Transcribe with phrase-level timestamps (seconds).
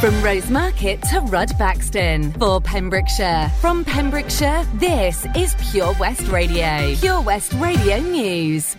[0.00, 3.52] From Rosemarket to Rudbaxton for Pembrokeshire.
[3.60, 6.94] From Pembrokeshire, this is Pure West Radio.
[6.96, 8.76] Pure West Radio News.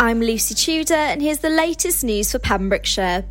[0.00, 3.26] I'm Lucy Tudor, and here's the latest news for Pembrokeshire.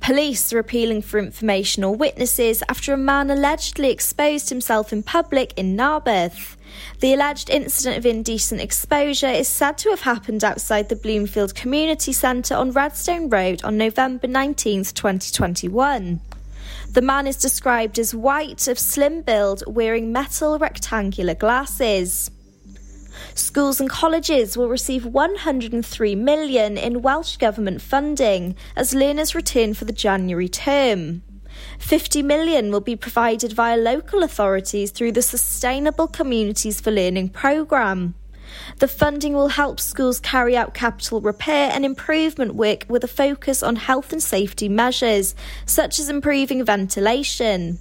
[0.00, 5.52] Police are appealing for information or witnesses after a man allegedly exposed himself in public
[5.58, 6.56] in Narberth.
[7.00, 12.12] The alleged incident of indecent exposure is said to have happened outside the Bloomfield Community
[12.12, 16.20] Centre on Redstone Road on November 19, 2021.
[16.92, 22.30] The man is described as white, of slim build, wearing metal rectangular glasses.
[23.34, 29.84] Schools and colleges will receive 103 million in Welsh Government funding as learners return for
[29.84, 31.22] the January term.
[31.80, 38.14] 50 million will be provided via local authorities through the Sustainable Communities for Learning programme.
[38.78, 43.62] The funding will help schools carry out capital repair and improvement work with a focus
[43.62, 45.34] on health and safety measures,
[45.66, 47.78] such as improving ventilation.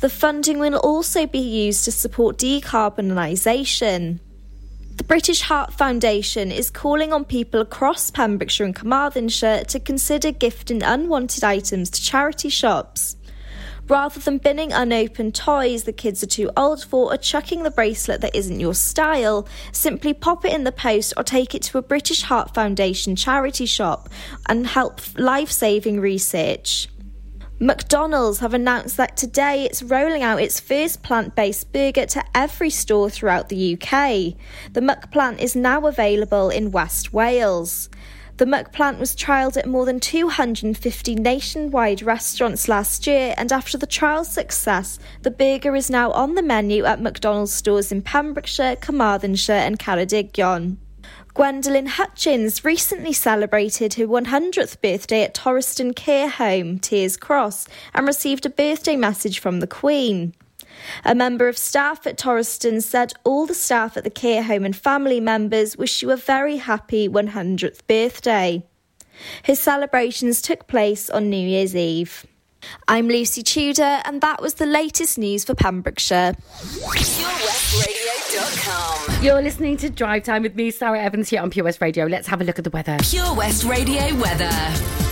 [0.00, 4.20] The funding will also be used to support decarbonisation.
[4.96, 10.82] The British Heart Foundation is calling on people across Pembrokeshire and Carmarthenshire to consider gifting
[10.82, 13.16] unwanted items to charity shops.
[13.88, 18.22] Rather than binning unopened toys the kids are too old for or chucking the bracelet
[18.22, 21.82] that isn't your style, simply pop it in the post or take it to a
[21.82, 24.08] British Heart Foundation charity shop
[24.48, 26.88] and help life saving research.
[27.60, 32.70] McDonald's have announced that today it's rolling out its first plant based burger to every
[32.70, 34.34] store throughout the UK.
[34.72, 37.88] The McPlant is now available in West Wales.
[38.36, 43.86] The McPlant was trialled at more than 250 nationwide restaurants last year, and after the
[43.86, 49.54] trial's success, the burger is now on the menu at McDonald's stores in Pembrokeshire, Carmarthenshire,
[49.54, 50.78] and Ceredigion.
[51.32, 58.46] Gwendolyn Hutchins recently celebrated her 100th birthday at Torriston Care Home, Tears Cross, and received
[58.46, 60.34] a birthday message from the Queen.
[61.04, 64.76] A member of staff at Torriston said all the staff at the care home and
[64.76, 68.64] family members wish you a very happy 100th birthday.
[69.42, 72.26] His celebrations took place on New Year's Eve.
[72.88, 76.34] I'm Lucy Tudor, and that was the latest news for Pembrokeshire.
[76.60, 79.22] PureWestRadio.com.
[79.22, 82.06] You're listening to Drive Time with me, Sarah Evans, here on Pure West Radio.
[82.06, 82.96] Let's have a look at the weather.
[83.02, 84.50] Pure West Radio weather.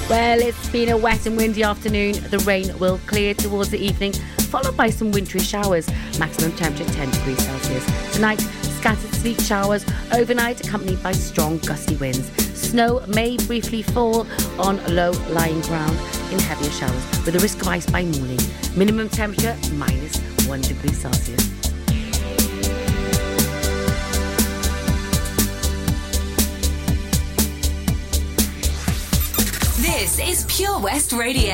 [0.08, 2.14] Well, it's been a wet and windy afternoon.
[2.30, 5.88] The rain will clear towards the evening, followed by some wintry showers.
[6.18, 8.14] Maximum temperature 10 degrees Celsius.
[8.14, 12.30] Tonight, scattered sleet showers overnight, accompanied by strong gusty winds.
[12.72, 14.26] Snow may briefly fall
[14.58, 15.94] on low lying ground
[16.32, 18.38] in heavier showers, with a risk of ice by morning.
[18.74, 20.16] Minimum temperature minus
[20.46, 21.50] 1 degree Celsius.
[29.76, 31.52] This is Pure West Radio.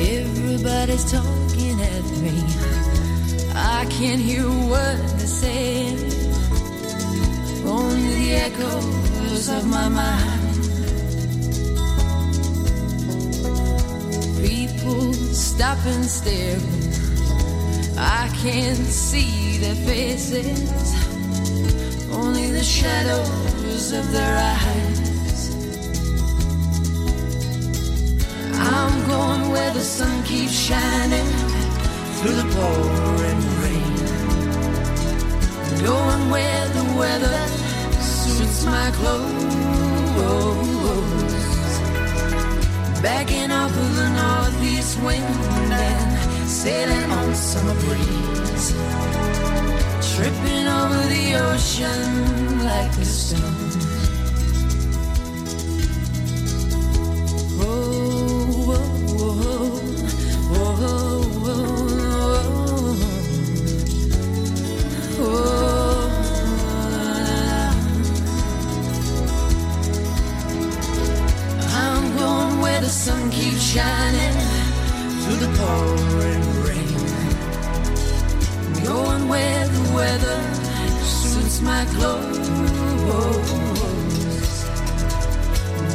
[0.00, 2.81] Everybody's talking at me.
[3.54, 5.98] I can't hear what they're saying.
[7.66, 10.42] Only the echoes of my mind.
[14.46, 16.58] People stop and stare.
[17.98, 20.94] I can't see their faces.
[22.10, 25.02] Only the shadows of their eyes.
[28.54, 31.71] I'm going where the sun keeps shining
[32.22, 33.94] through the pouring rain.
[35.82, 37.38] Going where the weather
[38.00, 39.42] suits my clothes.
[43.02, 45.24] Backing off of the northeast wind
[45.72, 48.66] and sailing on summer breeze.
[50.14, 53.91] Tripping over the ocean like a stone.
[73.72, 74.36] Shining
[75.22, 77.04] through the pouring rain.
[78.84, 80.40] Going where the weather
[81.02, 82.38] suits my clothes.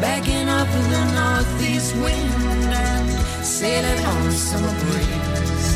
[0.02, 3.10] Backing up in the northeast wind and
[3.46, 5.68] sailing on summer breeze.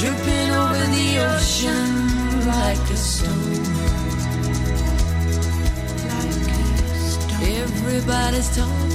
[0.00, 1.90] Dripping over the ocean
[2.52, 3.78] like a stone.
[7.40, 8.87] Everybody's talking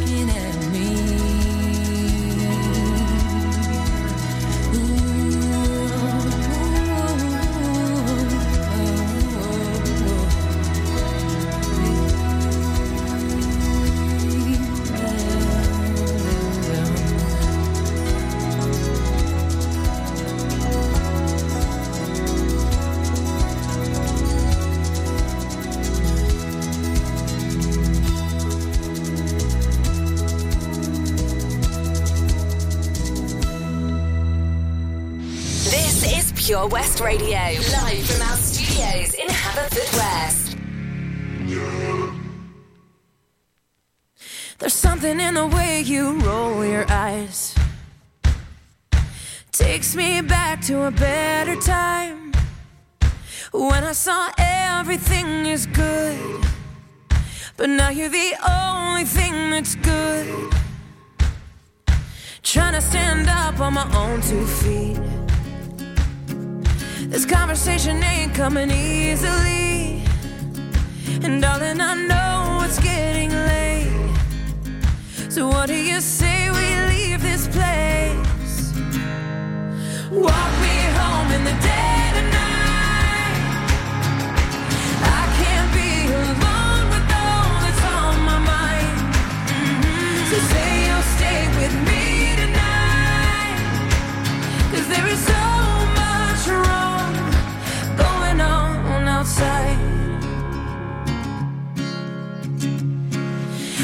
[45.83, 47.55] you roll your eyes.
[49.51, 52.31] Takes me back to a better time
[53.51, 56.45] when I saw everything is good.
[57.57, 60.53] But now you're the only thing that's good.
[62.41, 64.99] Trying to stand up on my own two feet.
[67.09, 70.03] This conversation ain't coming easily.
[71.23, 73.62] And darling, I know it's getting late.
[75.33, 78.71] So what do you say we leave this place?
[80.11, 81.55] Walk me home in the
[82.37, 83.39] night.
[85.01, 85.91] I can't be
[86.21, 88.97] alone with all that's on my mind.
[89.49, 90.13] Mhm.
[90.29, 92.03] So say you'll stay with me
[92.41, 93.57] tonight.
[94.71, 95.43] Cause there is so
[96.01, 97.11] much wrong
[98.03, 99.79] going on outside.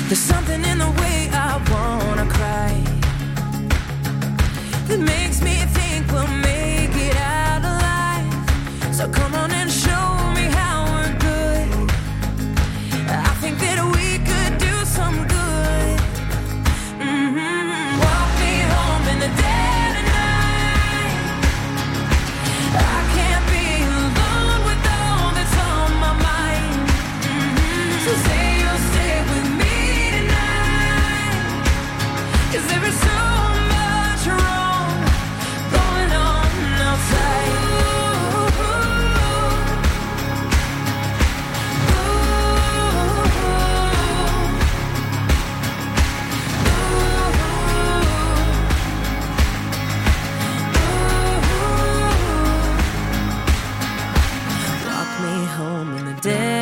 [0.10, 1.09] There's something in the way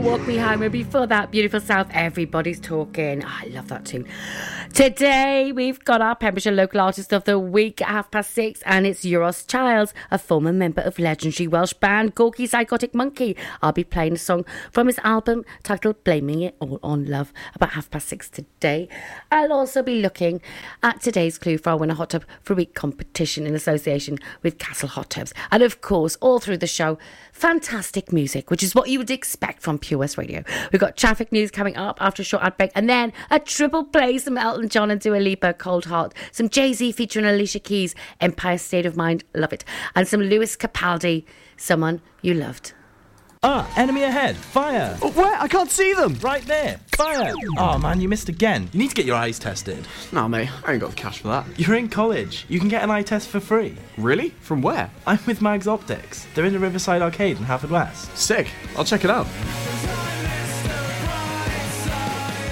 [0.00, 0.62] Walk Me Home.
[0.62, 3.22] And before that, Beautiful South, Everybody's Talking.
[3.24, 4.06] Oh, I love that tune.
[4.72, 8.86] Today, we've got our Pembrokeshire Local Artist of the Week at half past six, and
[8.86, 13.36] it's Euros Childs, a former member of legendary Welsh band Gorky Psychotic Monkey.
[13.60, 17.70] I'll be playing a song from his album titled Blaming It All on Love about
[17.70, 18.88] half past six today.
[19.30, 20.40] I'll also be looking
[20.82, 24.58] at today's clue for our Winner Hot Tub for a Week competition in association with
[24.58, 25.34] Castle Hot Tubs.
[25.50, 26.96] And of course, all through the show,
[27.32, 30.44] fantastic music, which is what you would expect from Pure West Radio.
[30.72, 33.84] We've got traffic news coming up after a short ad break, and then a triple
[33.84, 38.58] play, some Elton John and Dua Lipa, Cold Heart, some Jay-Z featuring Alicia Keys, Empire
[38.58, 39.64] State of Mind, love it,
[39.94, 41.24] and some Lewis Capaldi,
[41.56, 42.74] Someone You Loved.
[43.42, 44.36] Ah, enemy ahead.
[44.36, 44.98] Fire.
[45.00, 45.34] Oh, where?
[45.40, 46.14] I can't see them.
[46.20, 46.78] Right there.
[46.94, 47.32] Fire.
[47.56, 48.68] Oh man, you missed again.
[48.70, 49.86] You need to get your eyes tested.
[50.12, 51.46] Nah, mate, I ain't got the cash for that.
[51.58, 52.44] You're in college.
[52.50, 53.76] You can get an eye test for free.
[53.96, 54.34] Really?
[54.40, 54.90] From where?
[55.06, 56.26] I'm with Mags Optics.
[56.34, 58.14] They're in the Riverside Arcade in Haverfordwest.
[58.14, 58.48] Sick.
[58.76, 59.26] I'll check it out.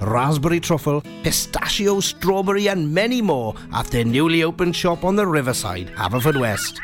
[0.00, 5.88] raspberry truffle, pistachio, strawberry, and many more at their newly opened shop on the Riverside,
[5.96, 6.78] Haverfordwest.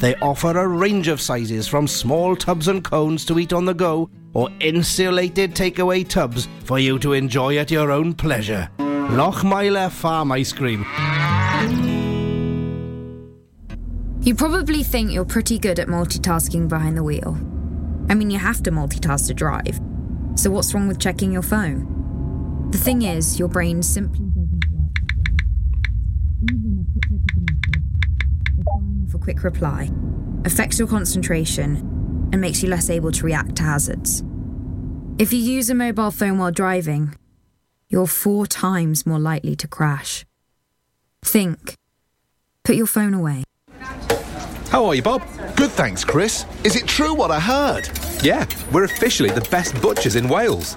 [0.00, 3.74] They offer a range of sizes from small tubs and cones to eat on the
[3.74, 8.68] go or insulated takeaway tubs for you to enjoy at your own pleasure.
[8.78, 10.84] Lochmeyler Farm Ice Cream.
[14.20, 17.38] You probably think you're pretty good at multitasking behind the wheel.
[18.10, 19.80] I mean, you have to multitask to drive.
[20.34, 21.97] So, what's wrong with checking your phone?
[22.70, 24.92] The thing is, your brain simply doesn't work.
[26.52, 27.80] Even a quick look at the
[28.60, 29.90] message, for quick reply,
[30.44, 34.22] affects your concentration and makes you less able to react to hazards.
[35.18, 37.16] If you use a mobile phone while driving,
[37.88, 40.26] you're four times more likely to crash.
[41.24, 41.74] Think.
[42.64, 43.44] Put your phone away.
[44.68, 45.22] How are you, Bob?
[45.56, 46.44] Good, thanks, Chris.
[46.64, 47.88] Is it true what I heard?
[48.22, 50.76] Yeah, we're officially the best butchers in Wales.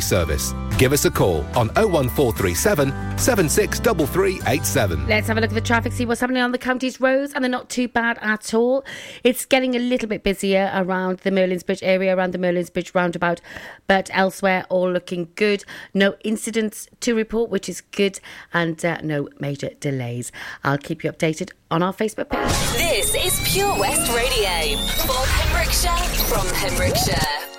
[0.00, 0.54] service.
[0.78, 5.06] Give us a call on 01437 763387.
[5.06, 7.44] Let's have a look at the traffic, see what's happening on the county's roads, and
[7.44, 8.84] they're not too bad at all.
[9.22, 12.94] It's getting a little bit busier around the Merlin's Bridge area, around the Merlin's Bridge
[12.94, 13.40] roundabout,
[13.86, 15.64] but elsewhere, all looking good.
[15.94, 18.18] No incidents to report, which is good,
[18.52, 20.32] and uh, no major delays.
[20.64, 22.50] I'll keep you updated on our Facebook page.
[22.76, 27.51] This is Pure West Radio for Pembrokeshire from Pembrokeshire.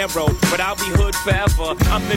[0.00, 1.76] But I'll be hood forever.
[1.92, 2.16] I'm the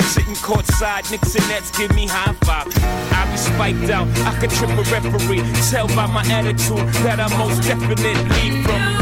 [0.00, 2.66] Sitting courtside, Knicks and Nets give me high five.
[3.12, 5.42] I be spiked out, I could trip a referee.
[5.70, 8.14] Tell by my attitude that I most definitely
[8.62, 9.01] from.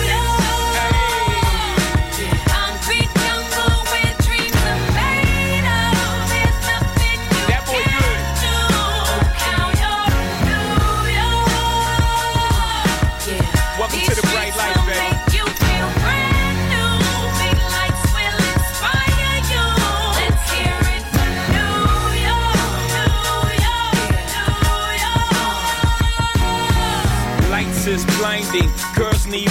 [29.31, 29.50] need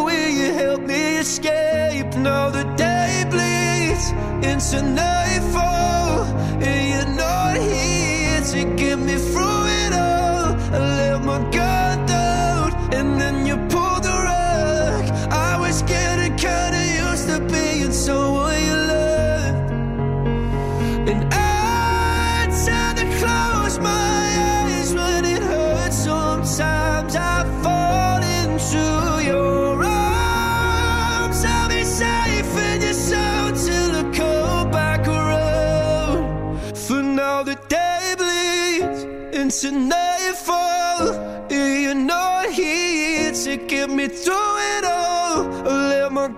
[1.21, 2.15] escape.
[2.15, 4.05] Now the day bleeds
[4.49, 6.25] into nightfall,
[6.67, 10.55] and you're not here to get me through it all.
[10.75, 11.70] I let my guard
[39.51, 41.45] into nightfall.
[41.49, 45.67] You're not here to get me through it all.
[45.67, 46.29] I let my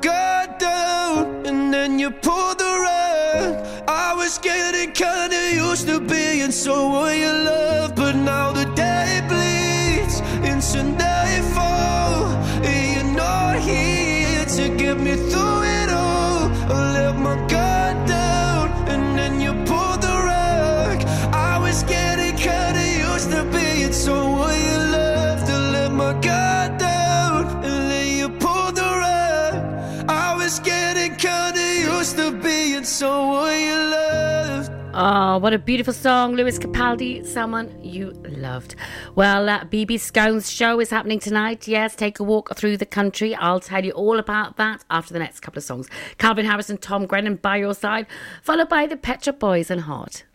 [34.96, 38.76] Oh, what a beautiful song, Lewis Capaldi, someone you loved.
[39.16, 41.68] Well, uh, BB Scone's show is happening tonight.
[41.68, 43.34] Yes, take a walk through the country.
[43.34, 45.90] I'll tell you all about that after the next couple of songs.
[46.20, 48.06] Calvin Harris and Tom Grennan by your side,
[48.44, 50.26] followed by the Pet Shop Boys and Hot.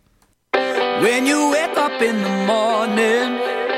[0.53, 3.78] When you wake up in the morning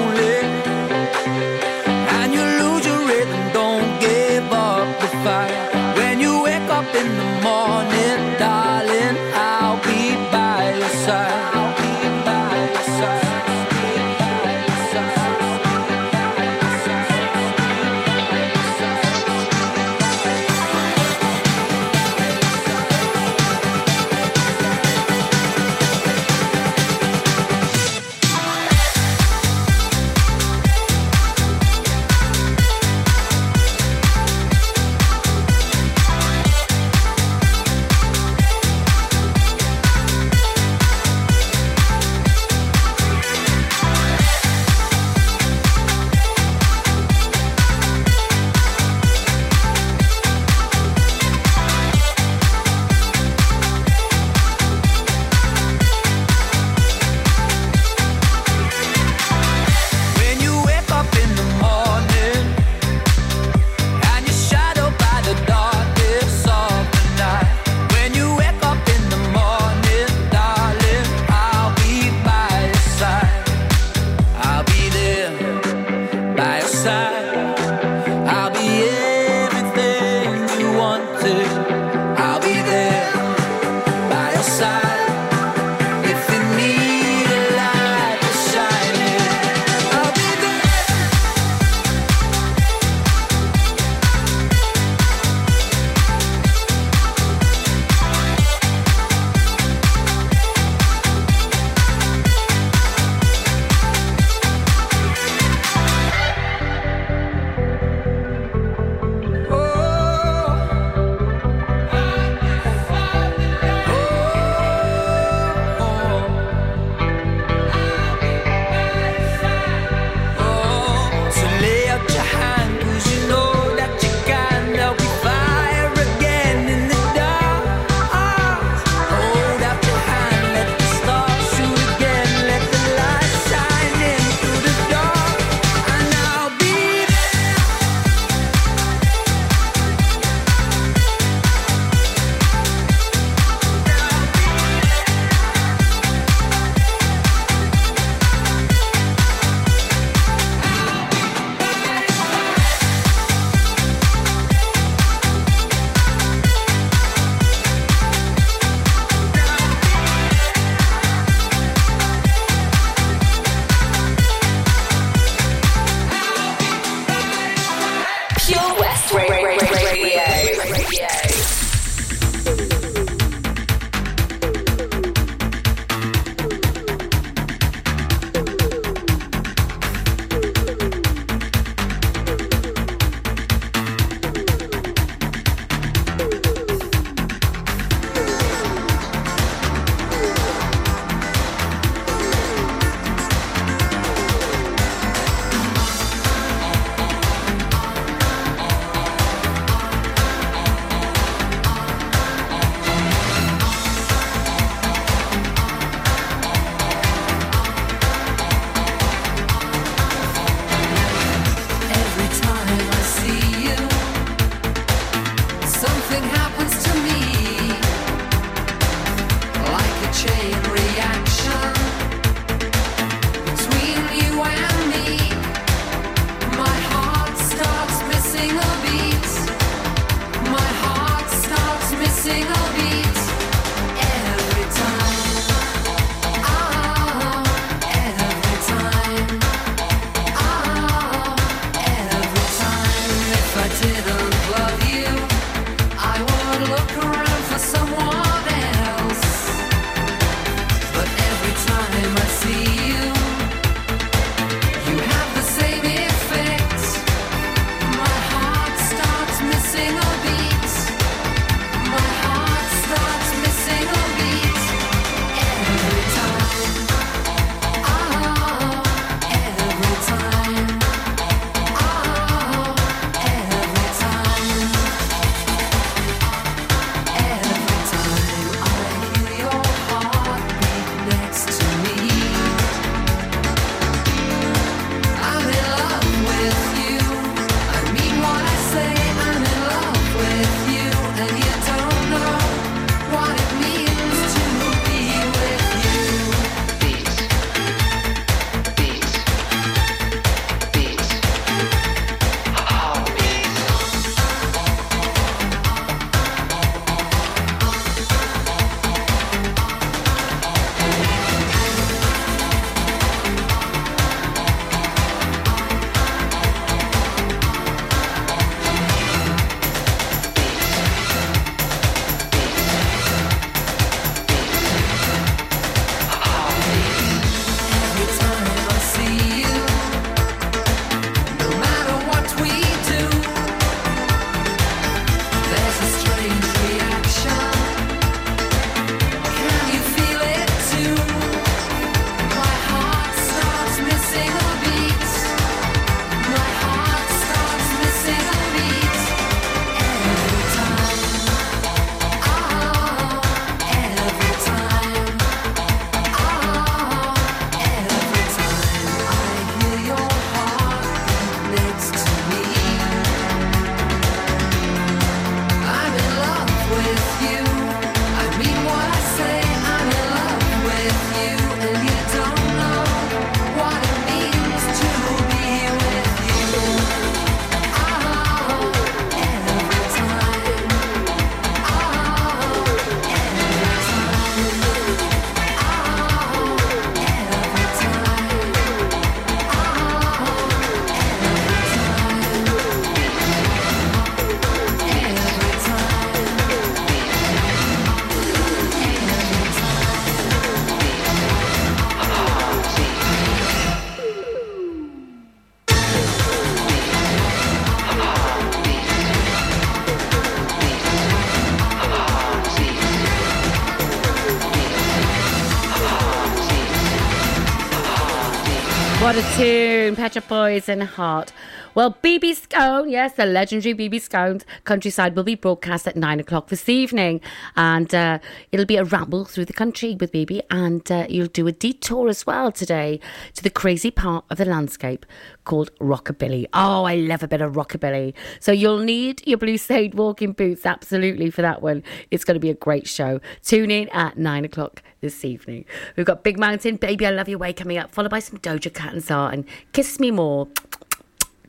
[419.01, 421.33] What a tune, Pet Shop Boys and Heart.
[421.73, 426.49] Well, BB Scone, yes, the legendary BB Scone's Countryside will be broadcast at nine o'clock
[426.49, 427.21] this evening.
[427.55, 428.19] And uh,
[428.51, 430.41] it'll be a ramble through the country with BB.
[430.49, 432.99] And uh, you'll do a detour as well today
[433.35, 435.05] to the crazy part of the landscape
[435.45, 436.45] called Rockabilly.
[436.53, 438.15] Oh, I love a bit of Rockabilly.
[438.41, 441.83] So you'll need your blue suede walking boots absolutely for that one.
[442.11, 443.21] It's going to be a great show.
[443.43, 445.63] Tune in at nine o'clock this evening.
[445.95, 448.73] We've got Big Mountain, Baby I Love Your Way coming up, followed by some Doja
[448.73, 450.49] Cat and SZA and Kiss Me More.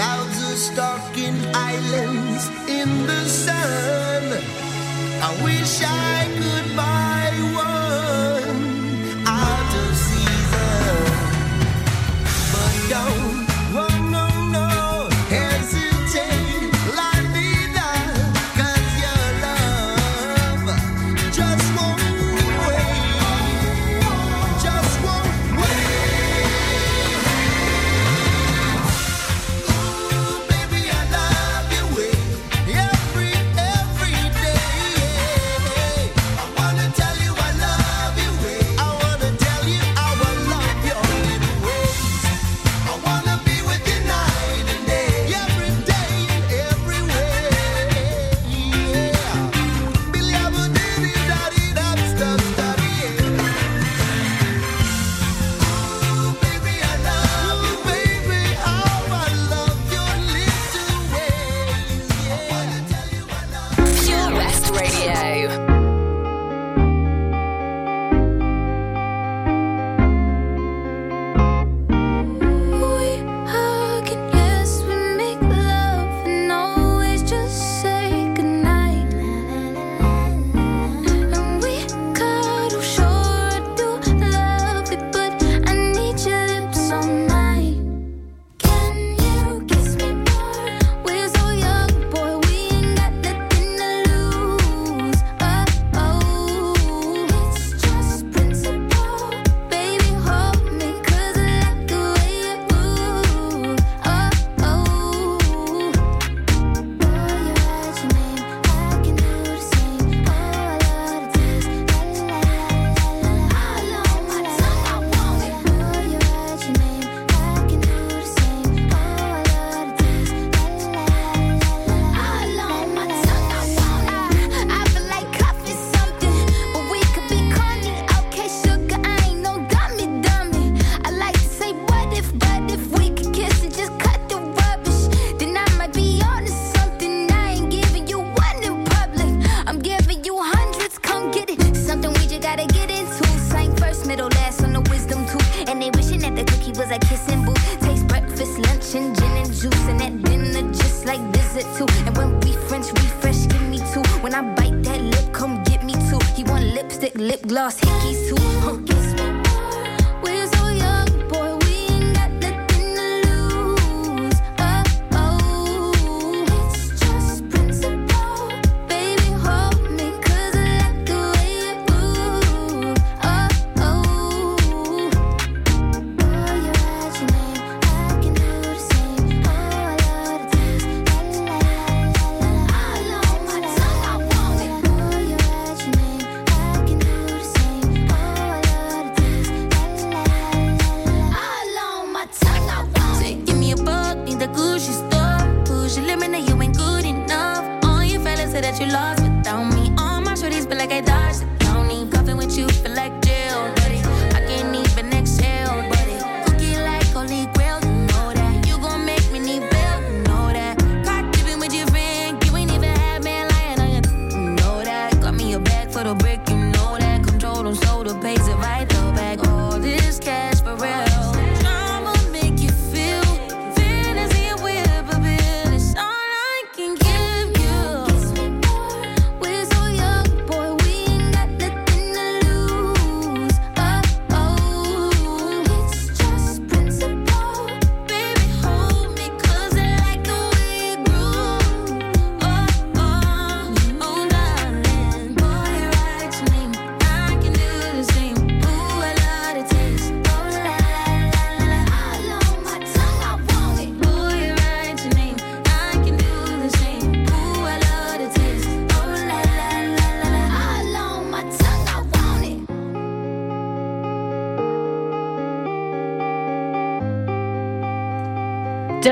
[0.00, 4.22] Clouds are stalking islands in the sun.
[5.20, 7.79] I wish I could buy one.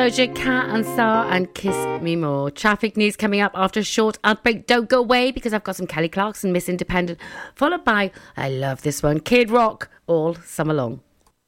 [0.09, 2.51] Doja Cat and SZA and Kiss Me More.
[2.51, 4.67] Traffic news coming up after a short outbreak.
[4.67, 7.19] Don't go away because I've got some Kelly Clarkson, Miss Independent,
[7.55, 11.03] followed by, I love this one, Kid Rock, all summer long.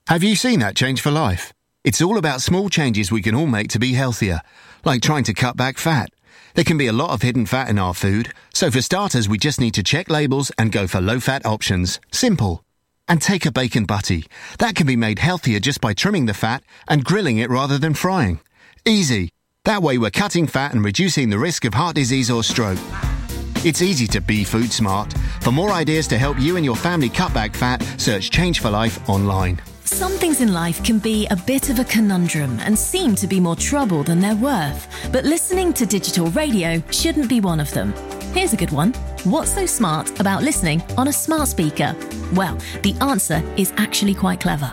[0.08, 1.54] Have you seen that change for life?
[1.84, 4.42] It's all about small changes we can all make to be healthier,
[4.84, 6.10] like trying to cut back fat.
[6.52, 9.38] There can be a lot of hidden fat in our food, so for starters, we
[9.38, 11.98] just need to check labels and go for low fat options.
[12.12, 12.62] Simple.
[13.08, 14.26] And take a bacon butty.
[14.58, 17.94] That can be made healthier just by trimming the fat and grilling it rather than
[17.94, 18.38] frying.
[18.86, 19.28] Easy.
[19.64, 22.78] That way, we're cutting fat and reducing the risk of heart disease or stroke.
[23.62, 25.12] It's easy to be food smart.
[25.42, 28.70] For more ideas to help you and your family cut back fat, search Change for
[28.70, 29.60] Life online.
[29.84, 33.38] Some things in life can be a bit of a conundrum and seem to be
[33.38, 34.88] more trouble than they're worth.
[35.12, 37.92] But listening to digital radio shouldn't be one of them.
[38.32, 38.94] Here's a good one.
[39.24, 41.94] What's so smart about listening on a smart speaker?
[42.32, 44.72] Well, the answer is actually quite clever.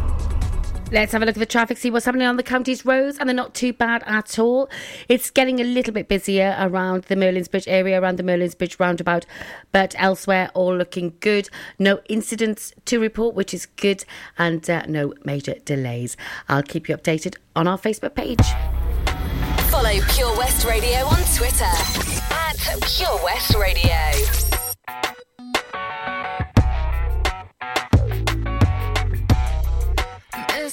[0.91, 3.29] Let's have a look at the traffic, see what's happening on the county's roads, and
[3.29, 4.69] they're not too bad at all.
[5.07, 8.77] It's getting a little bit busier around the Merlin's Bridge area, around the Merlin's Bridge
[8.77, 9.25] roundabout,
[9.71, 11.49] but elsewhere, all looking good.
[11.79, 14.03] No incidents to report, which is good,
[14.37, 16.17] and uh, no major delays.
[16.49, 18.41] I'll keep you updated on our Facebook page.
[19.71, 24.50] Follow Pure West Radio on Twitter at Pure West Radio.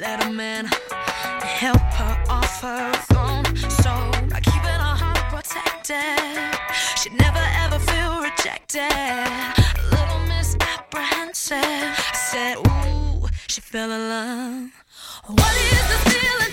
[0.00, 0.66] Let a Man
[1.40, 3.44] help her off her throne.
[3.56, 3.92] So
[4.28, 6.58] by keeping her heart protected,
[6.98, 8.92] she'd never ever feel rejected.
[9.90, 14.70] Little Miss Apprehensive I said, Ooh, she fell in love.
[15.28, 16.52] What is this feeling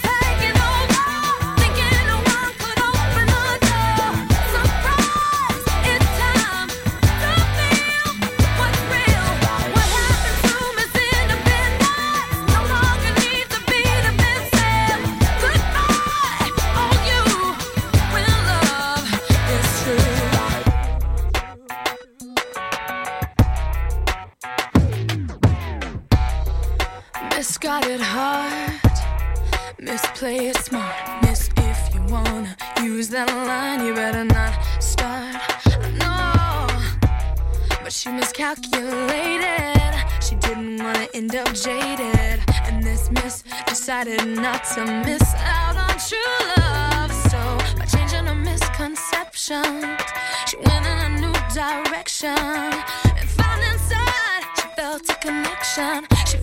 [27.79, 28.79] got it hard.
[29.79, 30.95] It smart.
[31.23, 35.35] Miss if you wanna use that line, you better not start.
[36.03, 36.67] No,
[37.83, 39.93] but she miscalculated.
[40.25, 42.39] She didn't wanna end up jaded.
[42.67, 47.11] And this miss decided not to miss out on true love.
[47.31, 47.41] So
[47.79, 50.01] by changing her misconceptions,
[50.47, 52.37] she went in a new direction
[53.19, 56.05] and found inside she felt a connection.
[56.29, 56.37] She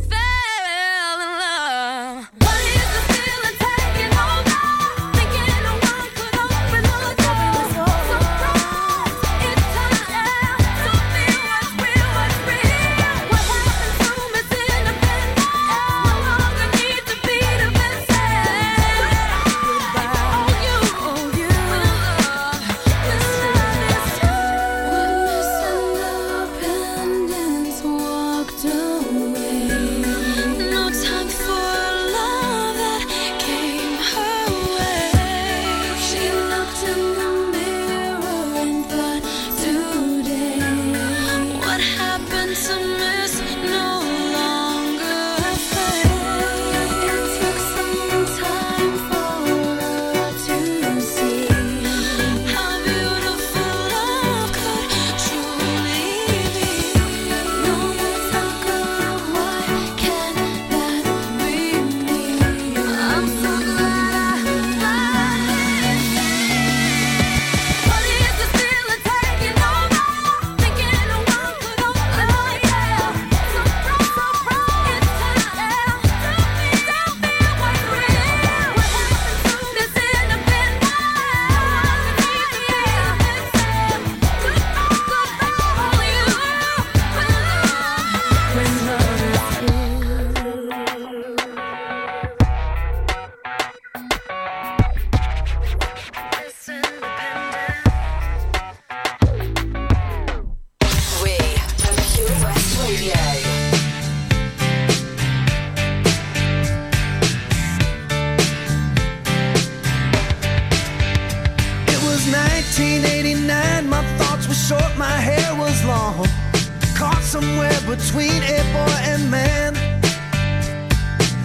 [117.40, 119.74] somewhere between a boy and man.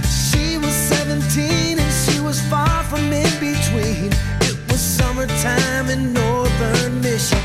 [0.04, 4.12] She was 17 and she was far from in between.
[4.42, 7.45] It was summertime in northern Michigan.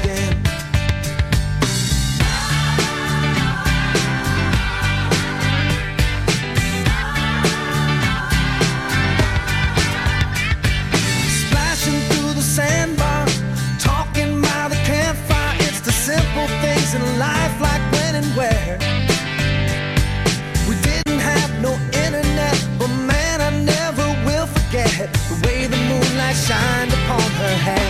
[26.32, 27.89] Shined upon her head.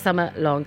[0.00, 0.66] Summer long.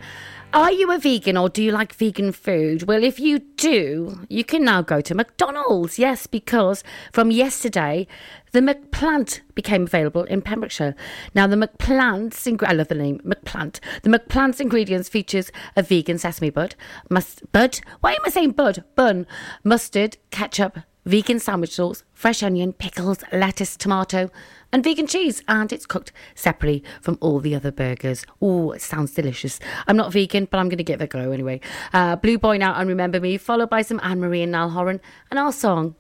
[0.53, 2.83] Are you a vegan or do you like vegan food?
[2.83, 5.97] Well, if you do, you can now go to McDonald's.
[5.97, 8.05] Yes, because from yesterday,
[8.51, 10.95] the McPlant became available in Pembrokeshire.
[11.33, 13.79] Now, the McPlant's, ing- I love the name, McPlant.
[14.03, 16.75] The McPlant's ingredients features a vegan sesame bud,
[17.09, 18.83] must, bud, why am I saying bud?
[18.95, 19.25] Bun,
[19.63, 24.29] mustard, ketchup, vegan sandwich sauce, fresh onion, pickles, lettuce, tomato,
[24.71, 25.43] and vegan cheese.
[25.47, 28.25] And it's cooked separately from all the other burgers.
[28.41, 29.59] Oh, it sounds delicious.
[29.87, 31.61] I'm not vegan, but I'm going to give it a go anyway.
[31.93, 35.01] Uh, Blue Boy Now and Remember Me, followed by some Anne Marie and Niall Horan,
[35.29, 35.95] and our song.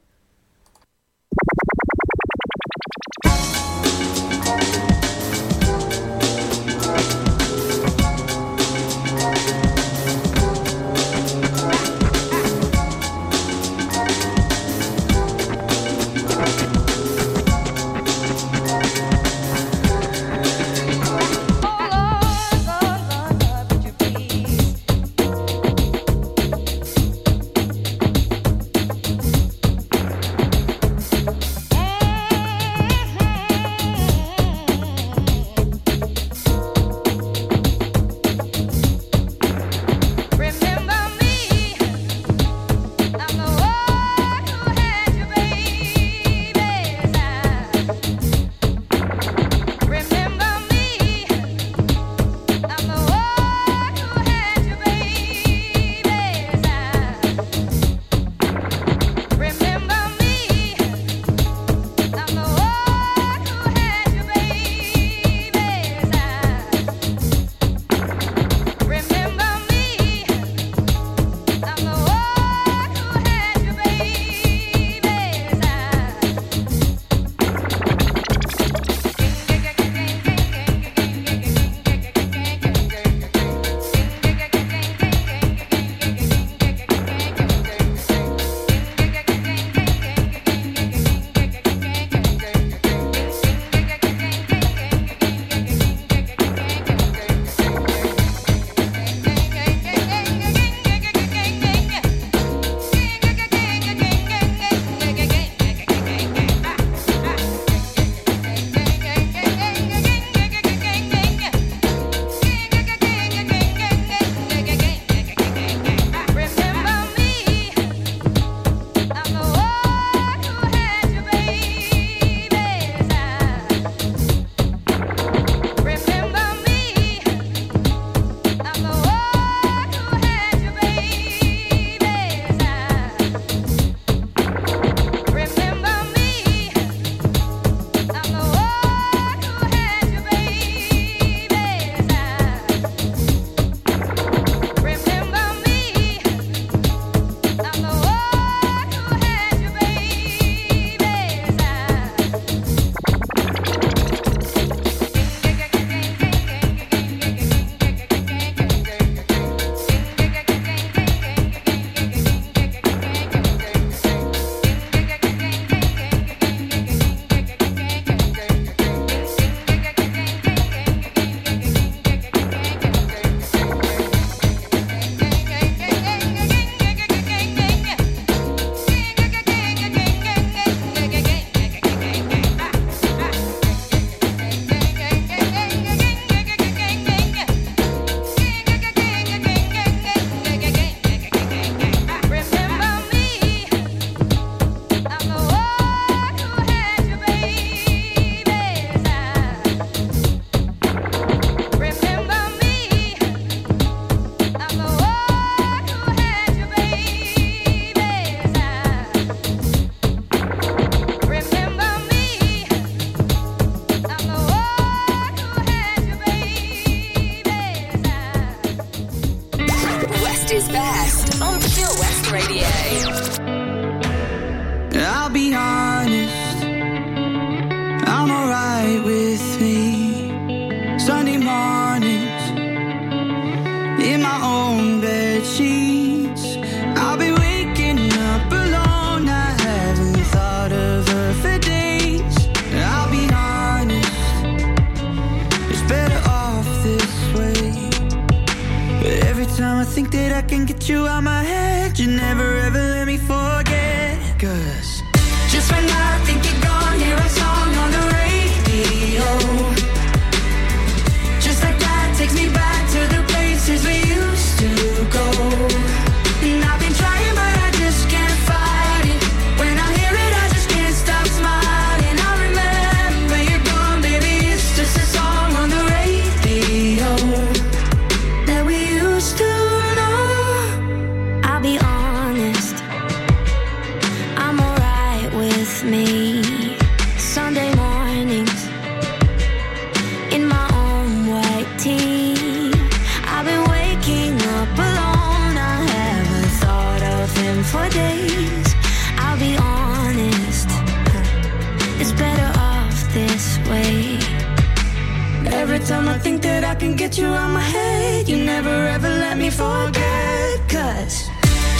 [309.73, 310.59] forget.
[310.69, 311.29] Cause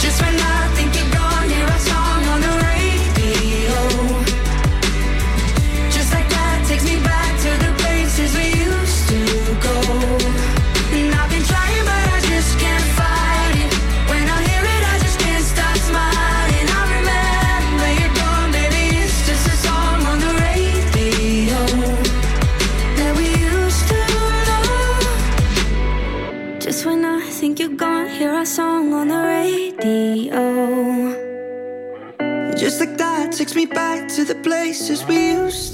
[0.02, 1.93] just when I think you're gone, here I
[34.24, 35.73] the places we used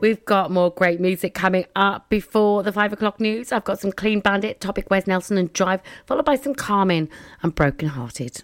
[0.00, 3.52] We've got more great music coming up before the five o'clock news.
[3.52, 7.08] I've got some Clean Bandit, Topic Wes Nelson, and Drive, followed by some Karmin
[7.42, 8.42] and Broken Hearted.